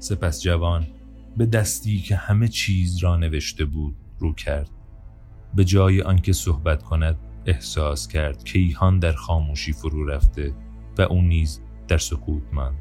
[0.00, 0.86] سپس جوان
[1.36, 4.70] به دستی که همه چیز را نوشته بود رو کرد.
[5.54, 10.54] به جای آنکه صحبت کند احساس کرد کیهان در خاموشی فرو رفته
[10.98, 12.76] و او نیز در سکوت ماند.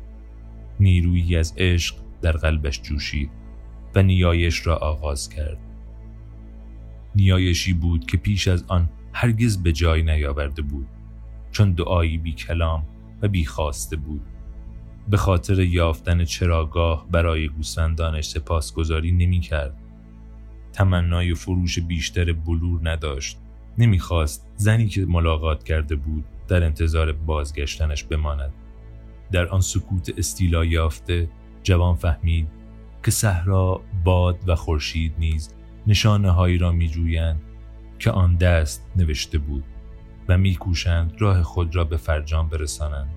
[0.79, 3.29] نیرویی از عشق در قلبش جوشید
[3.95, 5.59] و نیایش را آغاز کرد.
[7.15, 10.87] نیایشی بود که پیش از آن هرگز به جای نیاورده بود
[11.51, 12.86] چون دعایی بی کلام
[13.21, 14.21] و بی خواسته بود.
[15.09, 19.81] به خاطر یافتن چراگاه برای گوسفندانش سپاسگزاری نمی کرد.
[20.73, 23.37] تمنای فروش بیشتر بلور نداشت.
[23.77, 28.53] نمی‌خواست زنی که ملاقات کرده بود در انتظار بازگشتنش بماند.
[29.31, 31.29] در آن سکوت استیلا یافته
[31.64, 32.47] جوان فهمید
[33.03, 35.53] که صحرا، باد و خورشید نیز
[35.88, 37.41] نشانه هایی را می جویند
[38.00, 39.64] که آن دست نوشته بود
[40.28, 43.09] و میکوشند راه خود را به فرجام برسانند.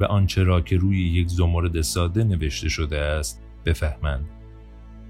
[0.00, 4.26] و آنچه را که روی یک زمرد ساده نوشته شده است بفهمند.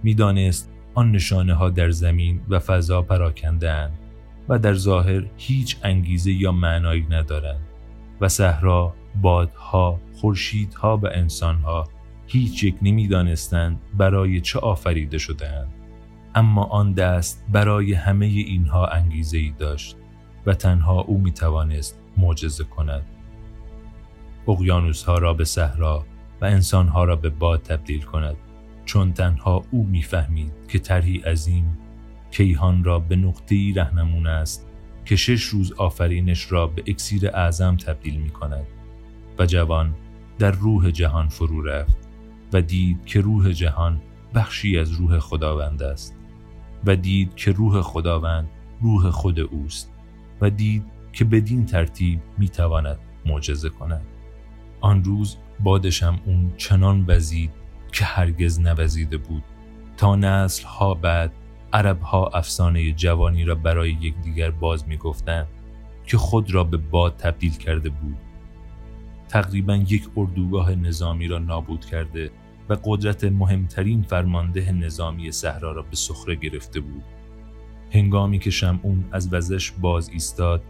[0.02, 3.90] می‌دانست آن نشانه ها در زمین و فضا پراکنده
[4.48, 7.60] و در ظاهر هیچ انگیزه یا معنایی ندارند
[8.20, 11.88] و صحرا بادها خورشیدها و انسانها
[12.26, 15.72] هیچ یک نمی‌دانستند برای چه آفریده شدهاند.
[16.34, 19.96] اما آن دست برای همه اینها انگیزه ای داشت
[20.46, 23.02] و تنها او می توانست معجزه کند.
[24.48, 26.04] اقیانوس ها را به صحرا
[26.40, 28.36] و انسان ها را به باد تبدیل کند.
[28.84, 31.78] چون تنها او می‌فهمید که طرحی عظیم
[32.30, 34.66] کیهان را به نقطه‌ای رهنمون است
[35.04, 38.66] که شش روز آفرینش را به اکسیر اعظم تبدیل می کند
[39.38, 39.94] و جوان
[40.38, 41.98] در روح جهان فرو رفت
[42.52, 44.00] و دید که روح جهان
[44.34, 46.16] بخشی از روح خداوند است
[46.86, 48.48] و دید که روح خداوند
[48.80, 49.92] روح خود اوست
[50.40, 54.06] و دید که بدین ترتیب می تواند معجزه کند.
[54.80, 57.50] آن روز بادشم اون چنان وزید
[57.92, 59.42] که هرگز نوزیده بود.
[59.96, 61.32] تا نسل ها بعد
[61.72, 65.46] عرب ها افسانه جوانی را برای یکدیگر باز می‌گفتند
[66.04, 68.16] که خود را به باد تبدیل کرده بود.
[69.28, 72.30] تقریبا یک اردوگاه نظامی را نابود کرده
[72.68, 77.02] و قدرت مهمترین فرمانده نظامی صحرا را به سخره گرفته بود.
[77.90, 80.62] هنگامی که شمعون از وزش باز ایستاد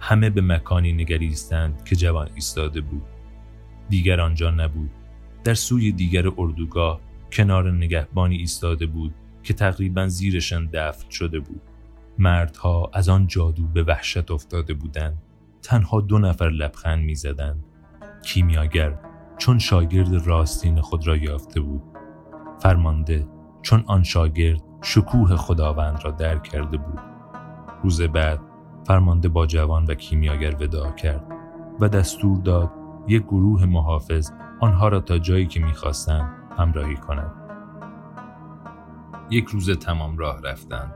[0.00, 3.02] همه به مکانی نگریستند که جوان ایستاده بود.
[3.92, 4.90] دیگر آنجا نبود.
[5.44, 7.00] در سوی دیگر اردوگاه
[7.32, 11.60] کنار نگهبانی ایستاده بود که تقریبا زیرشان دفن شده بود.
[12.18, 15.18] مردها از آن جادو به وحشت افتاده بودند.
[15.62, 17.64] تنها دو نفر لبخند می‌زدند.
[18.24, 18.98] کیمیاگر
[19.38, 21.82] چون شاگرد راستین خود را یافته بود.
[22.62, 23.26] فرمانده
[23.62, 27.00] چون آن شاگرد شکوه خداوند را درک کرده بود.
[27.82, 28.40] روز بعد
[28.86, 31.24] فرمانده با جوان و کیمیاگر وداع کرد
[31.80, 34.30] و دستور داد یک گروه محافظ
[34.60, 37.32] آنها را تا جایی که می‌خواستند همراهی کند.
[39.30, 40.94] یک روز تمام راه رفتند.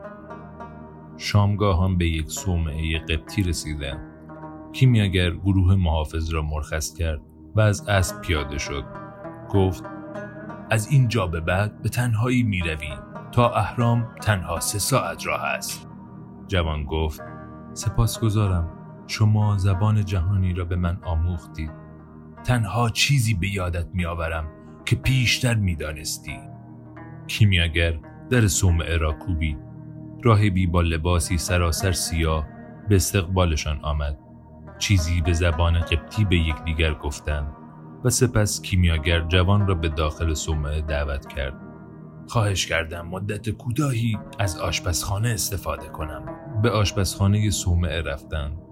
[1.17, 4.01] شامگاهان به یک صومعه قبطی رسیدند.
[4.73, 7.21] کیمیاگر گروه محافظ را مرخص کرد
[7.55, 8.85] و از اسب پیاده شد.
[9.51, 9.85] گفت
[10.71, 12.99] از اینجا به بعد به تنهایی می رویم
[13.33, 15.89] تا اهرام تنها سه ساعت راه است.
[16.47, 17.21] جوان گفت
[17.73, 18.69] سپاسگزارم
[19.07, 21.86] شما زبان جهانی را به من آموختید.
[22.47, 24.49] تنها چیزی به یادت میآورم
[24.85, 26.39] که پیشتر می‌دانستی.
[27.27, 27.99] کیمیاگر
[28.31, 29.59] در صومعه را کوبید
[30.23, 32.47] راهبی با لباسی سراسر سیاه
[32.89, 34.19] به استقبالشان آمد.
[34.79, 37.53] چیزی به زبان قبطی به یکدیگر گفتند
[38.05, 41.55] و سپس کیمیاگر جوان را به داخل صومعه دعوت کرد.
[42.29, 46.25] خواهش کردم مدت کوتاهی از آشپزخانه استفاده کنم.
[46.63, 48.66] به آشپزخانه صومعه رفتند.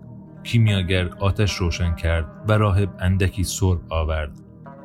[0.44, 4.40] کیمیاگر آتش روشن کرد و راهب اندکی سرب آورد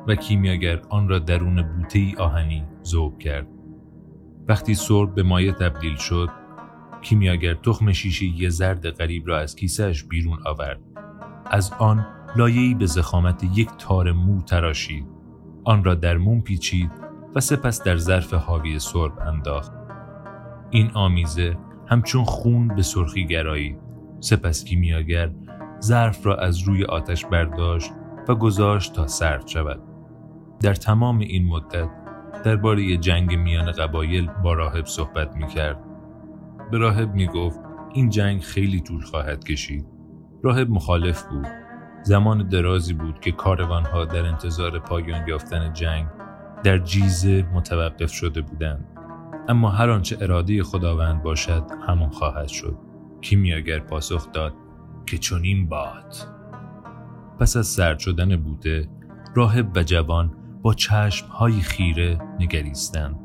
[0.08, 3.46] و کیمیاگر آن را درون بوته آهنی ذوب کرد.
[4.48, 6.28] وقتی سرب به مایه تبدیل شد
[7.02, 10.80] کیمیاگر تخم شیشه زرد غریب را از کیسهش بیرون آورد.
[11.50, 12.06] از آن
[12.36, 15.06] لایه‌ای به زخامت یک تار مو تراشید.
[15.64, 16.90] آن را در موم پیچید
[17.34, 19.72] و سپس در ظرف حاوی سرب انداخت.
[20.70, 23.78] این آمیزه همچون خون به سرخی گرایید.
[24.20, 25.30] سپس کیمیاگر
[25.82, 27.92] ظرف را از روی آتش برداشت
[28.28, 29.82] و گذاشت تا سرد شود.
[30.60, 31.88] در تمام این مدت
[32.44, 35.84] درباره جنگ میان قبایل با راهب صحبت می کرد.
[36.70, 37.60] به راهب می گفت
[37.92, 39.86] این جنگ خیلی طول خواهد کشید.
[40.42, 41.46] راهب مخالف بود.
[42.02, 46.06] زمان درازی بود که کاروانها در انتظار پایان یافتن جنگ
[46.64, 48.84] در جیزه متوقف شده بودند.
[49.48, 52.78] اما هر آنچه اراده خداوند باشد همان خواهد شد.
[53.20, 54.54] کیمیاگر پاسخ داد
[55.10, 56.14] که چنین باد.
[57.40, 58.88] پس از سرد شدن بوده
[59.34, 63.16] راهب و جوان با چشمهای خیره نگریستند.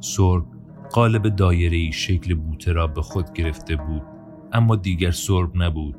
[0.00, 0.44] سرب
[0.92, 4.02] قالب دایره شکل بوته را به خود گرفته بود
[4.52, 5.96] اما دیگر سرب نبود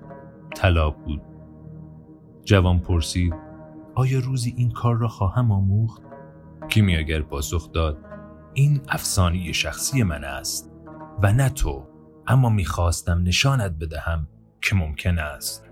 [0.56, 1.22] طلا بود.
[2.46, 3.34] جوان پرسید
[3.96, 6.02] آیا روزی این کار را خواهم آموخت؟
[6.70, 7.98] کیمیاگر پاسخ داد
[8.54, 10.72] این افسانی شخصی من است
[11.24, 11.88] و نه تو
[12.28, 14.28] اما می‌خواستم نشانت بدهم.
[14.64, 15.66] که ممکن است.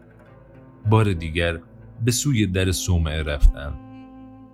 [0.89, 1.59] بار دیگر
[2.05, 3.79] به سوی در صومعه رفتند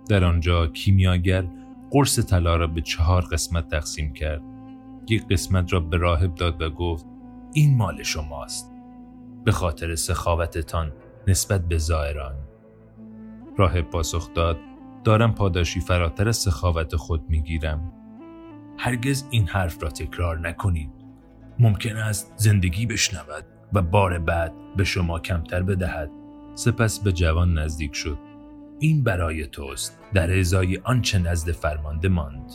[0.08, 1.44] در آنجا کیمیاگر
[1.90, 4.42] قرص طلا را به چهار قسمت تقسیم کرد.
[5.08, 7.06] یک قسمت را به راهب داد و گفت
[7.52, 8.72] این مال شماست.
[9.44, 10.92] به خاطر سخاوتتان
[11.26, 12.34] نسبت به زائران.
[13.56, 14.58] راهب پاسخ داد
[15.04, 17.92] دارم پاداشی فراتر از سخاوت خود می‌گیرم.
[18.78, 20.90] هرگز این حرف را تکرار نکنید.
[21.58, 23.57] ممکن است زندگی بشنود.
[23.72, 26.10] و بار بعد به شما کمتر بدهد.
[26.54, 28.18] سپس به جوان نزدیک شد.
[28.78, 30.00] این برای توست.
[30.14, 32.52] در ازای آنچه نزد فرمانده ماند.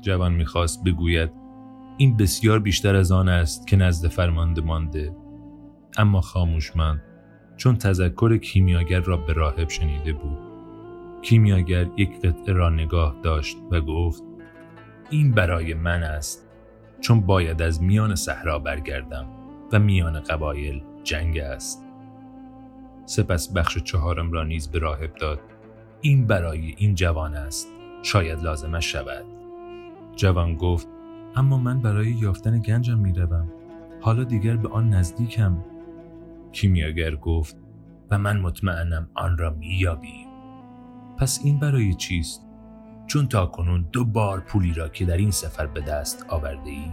[0.00, 1.30] جوان می‌خواست بگوید
[1.96, 5.16] این بسیار بیشتر از آن است که نزد فرمانده مانده.
[5.98, 7.02] اما خاموش ماند
[7.56, 10.38] چون تذکر کیمیاگر را به راهب شنیده بود.
[11.22, 14.22] کیمیاگر یک قطعه را نگاه داشت و گفت
[15.10, 16.48] این برای من است
[17.00, 19.37] چون باید از میان صحرا برگردم.
[19.72, 21.84] و میان قبایل جنگ است.
[23.04, 25.40] سپس بخش چهارم را نیز به راهب داد.
[26.00, 27.68] این برای این جوان است.
[28.02, 29.24] شاید لازمش شود.
[30.16, 30.88] جوان گفت
[31.36, 33.52] اما من برای یافتن گنجم می روم.
[34.00, 35.64] حالا دیگر به آن نزدیکم.
[36.52, 37.56] کیمیاگر گفت
[38.10, 40.26] و من مطمئنم آن را مییابی
[41.18, 42.44] پس این برای چیست؟
[43.06, 46.90] چون تا کنون دو بار پولی را که در این سفر به دست آورده ای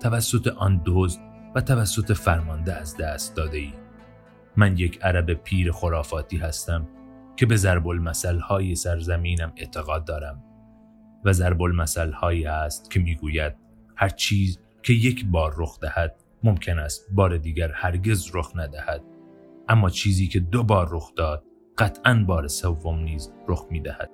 [0.00, 1.20] توسط آن دزد
[1.60, 3.72] توسط فرمانده از دست داده ای
[4.56, 6.88] من یک عرب پیر خرافاتی هستم
[7.36, 10.44] که به ضرب المثل های سرزمینم اعتقاد دارم
[11.24, 13.54] و ضرب المثل هایی است که می‌گوید
[13.96, 19.02] هر چیز که یک بار رخ دهد ممکن است بار دیگر هرگز رخ ندهد.
[19.68, 21.44] اما چیزی که دو بار رخ داد
[21.78, 24.10] قطعا بار سوم نیز رخ می‌دهد.